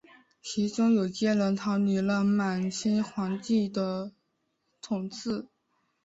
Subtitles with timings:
[0.41, 4.11] 其中有些人逃离了满清皇帝的
[4.81, 5.47] 统治。